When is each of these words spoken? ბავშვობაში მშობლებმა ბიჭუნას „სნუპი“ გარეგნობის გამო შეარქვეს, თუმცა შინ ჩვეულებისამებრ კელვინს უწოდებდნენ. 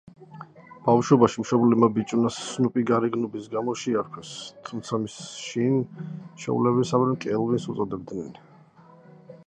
ბავშვობაში 0.85 1.41
მშობლებმა 1.43 1.89
ბიჭუნას 1.97 2.37
„სნუპი“ 2.53 2.85
გარეგნობის 2.91 3.51
გამო 3.55 3.75
შეარქვეს, 3.83 4.31
თუმცა 4.69 5.01
შინ 5.17 5.77
ჩვეულებისამებრ 5.99 7.17
კელვინს 7.27 7.73
უწოდებდნენ. 7.75 8.35